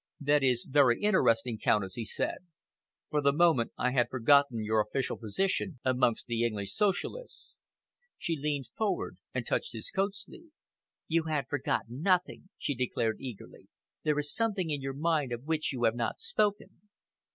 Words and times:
"That 0.19 0.41
is 0.41 0.65
very 0.67 0.99
interesting, 0.99 1.59
Countess," 1.59 1.93
he 1.93 2.05
said. 2.05 2.39
"For 3.11 3.21
the 3.21 3.31
moment 3.31 3.71
I 3.77 3.91
had 3.91 4.09
forgotten 4.09 4.63
your 4.63 4.81
official 4.81 5.15
position 5.15 5.79
amongst 5.85 6.25
the 6.25 6.43
English 6.43 6.73
Socialists." 6.73 7.59
She 8.17 8.35
leaned 8.35 8.65
forward 8.75 9.17
and 9.31 9.45
touched 9.45 9.73
his 9.73 9.91
coat 9.91 10.15
sleeve. 10.15 10.53
"You 11.07 11.25
had 11.25 11.47
forgotten 11.47 12.01
nothing," 12.01 12.49
she 12.57 12.73
declared 12.73 13.17
eagerly. 13.19 13.67
"There 14.01 14.17
is 14.17 14.33
something 14.33 14.71
in 14.71 14.81
your 14.81 14.93
mind 14.95 15.31
of 15.31 15.43
which 15.45 15.71
you 15.71 15.83
have 15.83 15.95
not 15.95 16.17
spoken." 16.19 16.81